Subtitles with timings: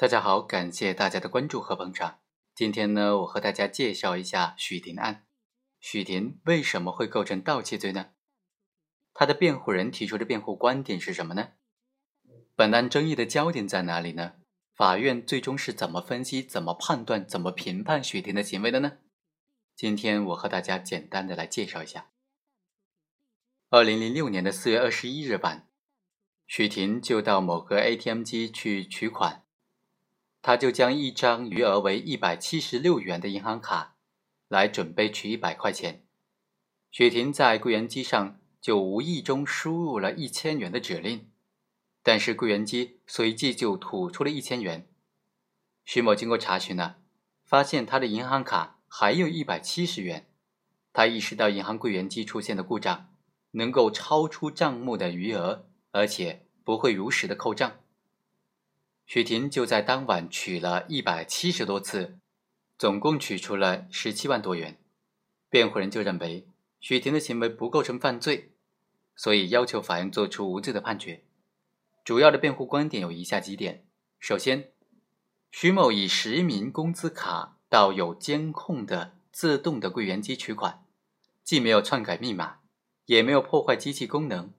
[0.00, 2.20] 大家好，感谢大家的关注和捧场。
[2.54, 5.26] 今天呢，我和大家介绍一下许霆案。
[5.80, 8.10] 许霆为什么会构成盗窃罪呢？
[9.12, 11.54] 他的辩护人提出的辩护观点是什么呢？
[12.54, 14.34] 本案争议的焦点在哪里呢？
[14.72, 18.98] 法院最终是怎么分析、怎么判断、怎么评判许霆的行为的呢？
[19.74, 22.12] 今天我和大家简单的来介绍一下。
[23.68, 25.68] 二零零六年的四月二十一日晚，
[26.46, 29.42] 许霆就到某个 ATM 机去取款。
[30.40, 33.96] 他就将一张余额为一百七十六元的银行卡
[34.48, 36.04] 来准备取一百块钱。
[36.90, 41.28] 雪婷在柜员机上就无意中输入了一千元的指令，
[42.02, 44.88] 但是柜员机随即就吐出了一千元。
[45.84, 46.96] 徐某经过查询呢，
[47.44, 50.26] 发现他的银行卡还有一百七十元。
[50.92, 53.14] 他意识到银行柜员机出现的故障
[53.52, 57.80] 能够超出账目的余额，而且不会如实的扣账。
[59.08, 62.18] 许婷就在当晚取了一百七十多次，
[62.76, 64.78] 总共取出了十七万多元。
[65.48, 66.46] 辩护人就认为
[66.78, 68.52] 许婷的行为不构成犯罪，
[69.16, 71.24] 所以要求法院作出无罪的判决。
[72.04, 73.86] 主要的辩护观点有以下几点：
[74.18, 74.72] 首先，
[75.50, 80.84] 徐某以实名工资卡到有监控的自动的柜员机取款，
[81.42, 82.58] 既没有篡改密码，
[83.06, 84.50] 也没有破坏机器功能，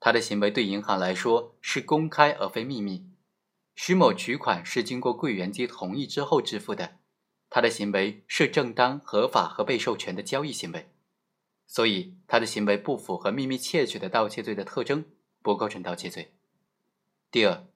[0.00, 3.06] 他的行为对银行来说是公开而非秘密。
[3.76, 6.98] 徐某取款是经过柜员机同意之后支付的，
[7.50, 10.88] 他的行为是正当、合法和被授权的交易行为，
[11.66, 15.04] 所以他的行为不符合秘密窃取的盗窃罪的特征，
[15.42, 16.32] 不构成盗窃罪。
[17.32, 17.66] 第二，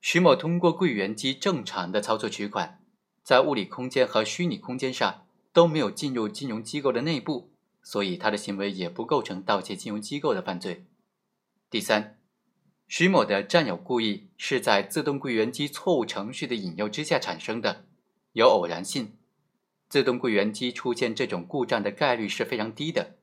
[0.00, 2.80] 徐某通过柜员机正常的操作取款，
[3.24, 7.50] 在物理空间和虚拟空间上都没有进入金融机构的内部，
[7.82, 10.86] 所以他的行为也不构成盗窃金融机构的犯罪。
[11.68, 12.19] 第三。
[12.90, 17.84] 徐某的占有故意是在自动柜员机错误程序的引诱之下产生的，
[18.32, 19.12] 有偶然性。
[19.88, 23.14] 自动柜员机出现这种故障的概率是非常低的。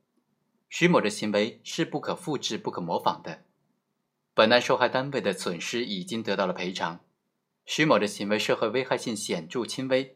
[0.70, 3.44] 徐某的行为是不可复制、不可模仿的。
[4.34, 7.02] 本案受害单位的损失已经得到了赔偿。
[7.66, 10.16] 徐某的行为社会危害性显著轻微。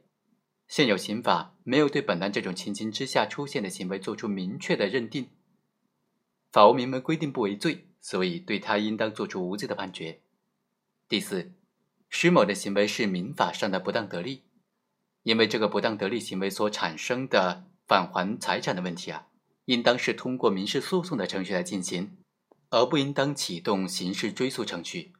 [0.69, 5.27] 现有刑法没有对本案这种情形之下出现的行为作出明确的认定。
[6.53, 7.89] 法无明文规定不为罪。
[8.01, 10.19] 所以，对他应当作出无罪的判决。
[11.07, 11.51] 第四，
[12.09, 14.41] 徐某的行为是民法上的不当得利，
[15.23, 19.27] 因为这个不当得利行为所产生的返还财产的问题啊，
[19.65, 22.17] 应当是通过民事诉讼的程序来进行，
[22.71, 25.13] 而不应当启动刑事追诉程序。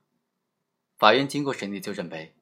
[0.98, 2.34] 法院经过审理就认为，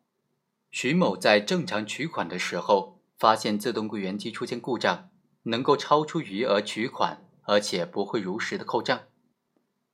[0.71, 5.09] 徐某在正常取款的时候，发现自动柜员机出现故障，
[5.43, 9.01] 能够超出余额取款，而且不会如实的扣账。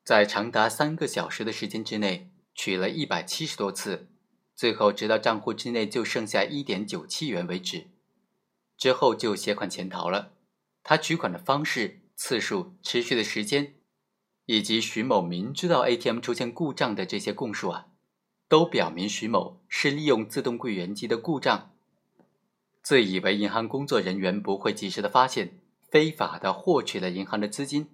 [0.06, 4.08] 在长达三个小时的时间之内取了一百七十多次，
[4.54, 7.88] 最后直到账户之内就剩下一点九七元为止，
[8.78, 10.34] 之后就携款潜逃了。
[10.84, 13.74] 他取款的方式、次数、持续的时间，
[14.46, 17.88] 以及徐某明知道 ATM 出现故障的这些供述啊，
[18.48, 21.72] 都表明徐某是利用自动柜员机的故障，
[22.84, 27.88] 自以为银行工作人员不会及时的发现，非法的获取了银行的资金。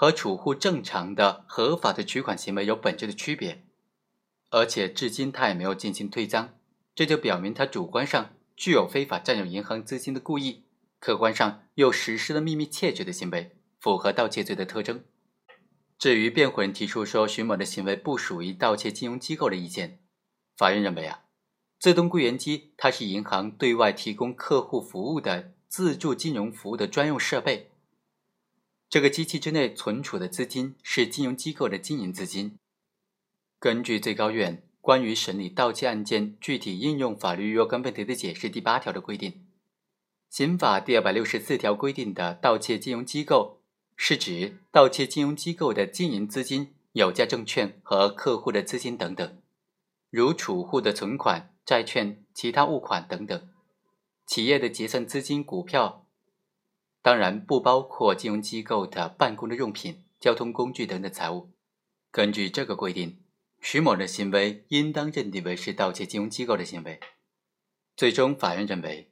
[0.00, 3.62] 和储户正常的合法的取款行为有本质的区别，
[4.48, 6.54] 而且至今他也没有进行退赃，
[6.94, 10.62] 这就表明他主观上具有非法占有银行资金的故意，
[10.98, 15.04] 客观上又实施了秘密窃取的行为，符合盗窃罪的特征。
[15.98, 19.98] 至于辩护人提出说徐某的行为不属于盗窃金融机构的意见，
[20.56, 21.24] 法院认为啊，
[21.78, 27.69] 自动柜员机它是银行对外提供客户服务的自助金融服务的专用设备。
[28.90, 32.58] 这个机器之内存储的资金是金融机构的经营资金。
[33.60, 39.46] 根据最高院关于审理盗窃案件具体应用法律若干问题的解释第八条的规定，
[40.28, 43.62] 刑法第二百六十四条规定的盗窃金融机构，
[43.96, 49.40] 是指盗窃金融机构的经营资金、有价证券和客户的资金等等，
[50.10, 53.48] 如储户的存款、债券、其他物款等等，
[54.26, 56.08] 企业的结算资金、股票。
[57.02, 61.50] 当然不包括金融机构的办公的用品、交通工具等等财物。
[62.10, 63.22] 根据这个规定，
[63.60, 67.00] 徐某的行为应当认定为是盗窃金融机构的行为。
[67.96, 69.10] 最终，法院认为，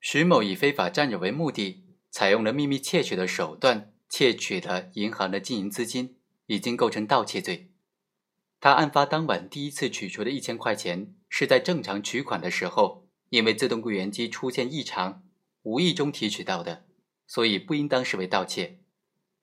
[0.00, 6.16] 徐某以非法占有为目的，采用了秘密窃取的手段，窃取了银行的经营资金，
[6.46, 7.70] 已经构成盗窃罪。
[8.60, 15.22] 他案发当晚第一次取出的一千块钱，是在正常取款的时候，因为自动柜员机出现异常，
[15.62, 16.84] 无意中提取到的。
[17.26, 18.78] 所以不应当视为盗窃，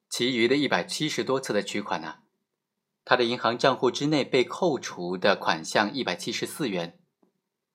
[0.10, 2.20] 其余的一百七十多次的取款呢？
[3.04, 7.00] 他的银行账户之内被扣除的款项一百七十四元，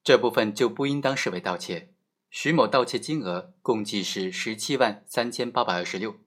[0.04, 1.92] 这部分就不应当视为盗窃。
[2.30, 6.20] 徐某盗窃金额共计是十七万三千八百二十六。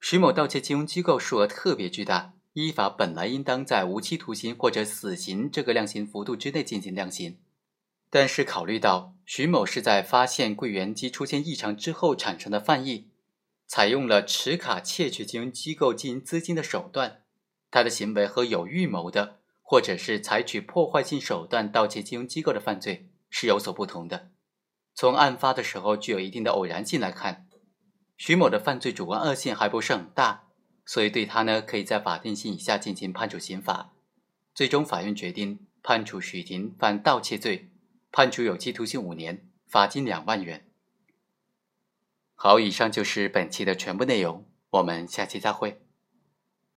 [0.00, 7.38] 徐某盗窃金融机构数额特别巨大，依法本来应当在无期徒刑或者死刑这个量刑幅度之内进行量刑，
[8.10, 13.10] 但是考虑到徐某是在发现柜员机出现异常之后产生的犯意，
[13.66, 17.22] 采用了持卡窃取金融机构经营资金的手段，
[17.70, 19.40] 他的行为和有预谋的。
[19.68, 24.30] 或者是采取破坏性手段盗窃金融机构的犯罪是有所不同的。
[24.94, 27.48] 从案发的时候具有一定的偶然性来看，
[28.16, 30.44] 徐某的犯罪主观恶性还不是很大，
[30.84, 33.92] 所以对他呢可以在法定刑以下进行判处刑罚。
[34.54, 37.68] 最终法院决定判处许婷犯盗窃罪，
[38.16, 40.66] 判处有期徒刑五年，罚金两万元。
[42.34, 45.85] 好，以上就是本期的全部内容，我们下期再会。